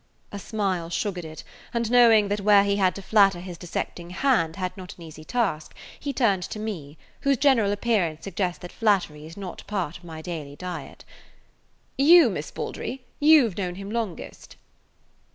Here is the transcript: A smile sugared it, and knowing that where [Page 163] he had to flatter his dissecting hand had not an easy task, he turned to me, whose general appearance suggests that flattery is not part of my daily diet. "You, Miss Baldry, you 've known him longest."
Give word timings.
A 0.31 0.39
smile 0.39 0.89
sugared 0.89 1.25
it, 1.25 1.43
and 1.75 1.91
knowing 1.91 2.27
that 2.29 2.41
where 2.41 2.63
[Page 2.63 2.71
163] 2.75 2.75
he 2.75 2.79
had 2.81 2.95
to 2.95 3.01
flatter 3.03 3.39
his 3.45 3.57
dissecting 3.59 4.09
hand 4.09 4.55
had 4.55 4.75
not 4.75 4.95
an 4.97 5.03
easy 5.03 5.23
task, 5.23 5.75
he 5.99 6.11
turned 6.11 6.41
to 6.41 6.57
me, 6.59 6.97
whose 7.19 7.37
general 7.37 7.71
appearance 7.71 8.23
suggests 8.23 8.57
that 8.63 8.71
flattery 8.71 9.27
is 9.27 9.37
not 9.37 9.61
part 9.67 9.99
of 9.99 10.03
my 10.03 10.23
daily 10.23 10.55
diet. 10.55 11.05
"You, 11.99 12.31
Miss 12.31 12.49
Baldry, 12.49 13.05
you 13.19 13.47
've 13.47 13.57
known 13.59 13.75
him 13.75 13.91
longest." 13.91 14.55